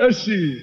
[0.00, 0.56] اشی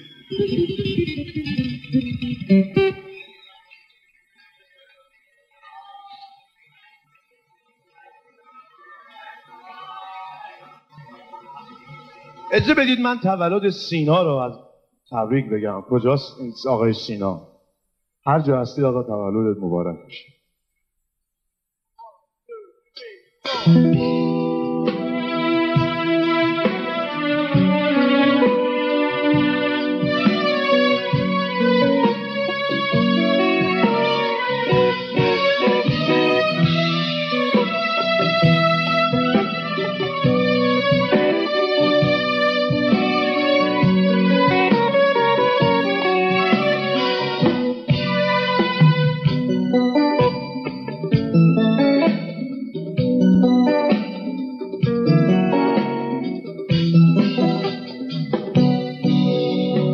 [12.54, 14.54] اجازه بدید من تولد سینا رو از
[15.12, 15.82] تبریک بگم.
[15.82, 17.48] کجاست این آقای سینا؟
[18.26, 20.26] هر جا هستید آقا تولدت مبارک باشه.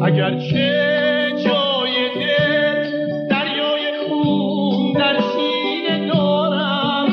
[0.09, 2.81] اگرچه جای دل
[3.29, 7.07] دریای خون در سینه دارم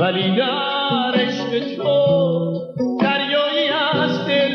[0.00, 1.96] ولی در عشق تو
[3.00, 4.54] دریایی از دل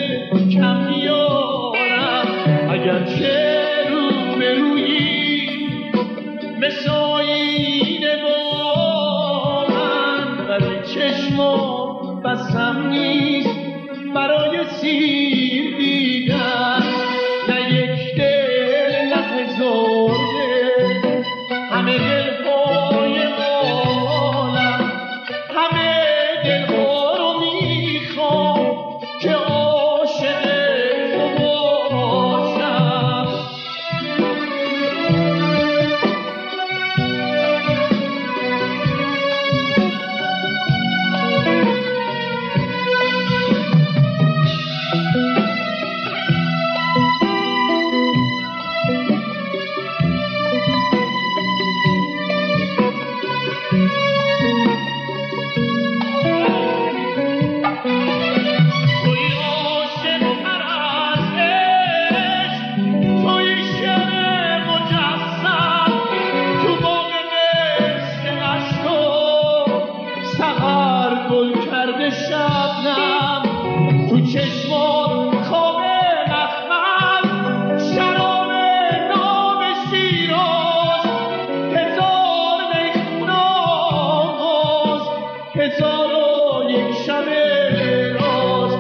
[0.50, 2.28] کم میارم.
[2.70, 3.58] اگرچه
[3.90, 5.50] رو به روی
[6.62, 9.78] مسایین بارم
[10.50, 13.50] ولی چشمم بسم نیست
[14.14, 15.35] برای سی
[72.30, 73.44] شبنم.
[74.10, 75.82] تو چشمان خواب
[76.28, 77.26] مخمل
[77.96, 78.52] شراب
[79.10, 81.06] نام شیراز.
[81.76, 85.02] هزار میخون آغاز
[85.56, 87.26] هزار و یک شب
[88.20, 88.74] راز.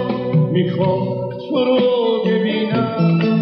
[0.52, 3.35] می‌خوام تو رو ببینم.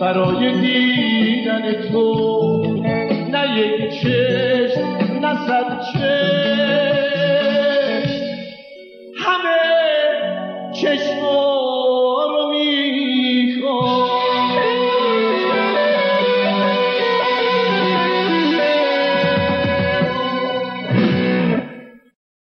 [0.00, 2.04] برای دیدن تو.
[3.30, 4.88] نه یک چشم
[5.22, 6.08] نه صد چشم.
[9.18, 9.58] همه
[10.72, 11.37] چشم